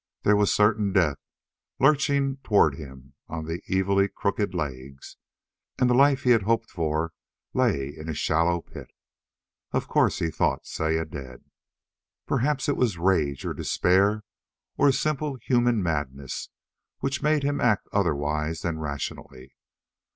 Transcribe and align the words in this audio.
There 0.23 0.35
was 0.35 0.51
certain 0.51 0.93
death 0.93 1.19
lurching 1.79 2.37
toward 2.37 2.73
him 2.73 3.13
on 3.27 3.47
evilly 3.69 4.07
crooked 4.07 4.51
legs 4.55 5.15
and 5.77 5.87
the 5.87 5.93
life 5.93 6.23
he 6.23 6.31
had 6.31 6.41
hoped 6.41 6.71
for 6.71 7.13
lay 7.53 7.89
in 7.95 8.09
a 8.09 8.15
shallow 8.15 8.61
pit. 8.61 8.89
Of 9.71 9.87
course 9.87 10.17
he 10.17 10.31
thought 10.31 10.65
Saya 10.65 11.05
dead. 11.05 11.43
Perhaps 12.25 12.67
it 12.67 12.77
was 12.77 12.97
rage, 12.97 13.45
or 13.45 13.53
despair, 13.53 14.23
or 14.75 14.87
a 14.87 14.91
simple 14.91 15.35
human 15.39 15.83
madness 15.83 16.49
which 17.01 17.21
made 17.21 17.43
him 17.43 17.61
act 17.61 17.87
otherwise 17.93 18.61
than 18.61 18.79
rationally. 18.79 19.53